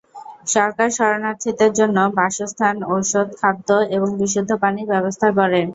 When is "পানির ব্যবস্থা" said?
4.61-5.27